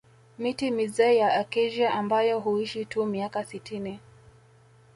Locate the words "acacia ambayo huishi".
1.33-2.85